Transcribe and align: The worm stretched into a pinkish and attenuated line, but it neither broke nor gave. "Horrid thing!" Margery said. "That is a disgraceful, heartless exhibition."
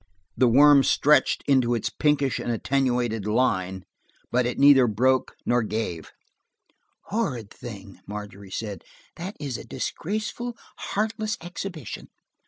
The 0.35 0.47
worm 0.47 0.81
stretched 0.81 1.43
into 1.47 1.75
a 1.75 1.81
pinkish 1.99 2.39
and 2.39 2.51
attenuated 2.51 3.27
line, 3.27 3.83
but 4.31 4.47
it 4.47 4.57
neither 4.57 4.87
broke 4.87 5.35
nor 5.45 5.61
gave. 5.61 6.11
"Horrid 7.09 7.51
thing!" 7.51 7.99
Margery 8.07 8.49
said. 8.49 8.83
"That 9.17 9.37
is 9.39 9.59
a 9.59 9.63
disgraceful, 9.63 10.57
heartless 10.77 11.37
exhibition." 11.39 12.07